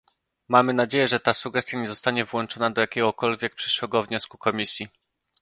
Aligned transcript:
Mamy 0.49 0.73
nadzieję, 0.73 1.07
że 1.07 1.19
ta 1.19 1.33
sugestia 1.33 1.77
nie 1.79 1.87
zostanie 1.87 2.25
włączona 2.25 2.69
do 2.69 2.81
jakiegokolwiek 2.81 3.55
przyszłego 3.55 4.03
wniosku 4.03 4.37
Komisji 4.37 4.87